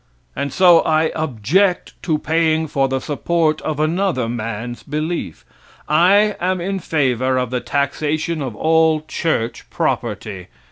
And 0.35 0.51
so 0.51 0.79
I 0.79 1.11
object 1.13 1.93
to 2.01 2.17
paying 2.17 2.65
for 2.65 2.87
the 2.87 2.99
support 2.99 3.61
of 3.61 3.79
another 3.79 4.27
man's 4.27 4.81
belief. 4.81 5.45
I 5.87 6.35
am 6.39 6.59
in 6.59 6.79
favor 6.79 7.37
of 7.37 7.51
the 7.51 7.61
taxation 7.61 8.41
of 8.41 8.55
all 8.55 9.01
church 9.01 9.69
property. 9.69 10.47